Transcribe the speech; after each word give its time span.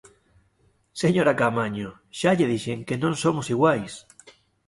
Señora 1.01 1.37
Caamaño, 1.39 1.89
xa 2.19 2.31
lle 2.37 2.51
dixen 2.53 2.79
que 2.87 2.99
non 3.03 3.13
somos 3.23 3.47
iguais. 3.55 3.93